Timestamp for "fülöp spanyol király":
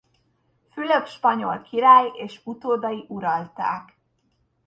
0.71-2.11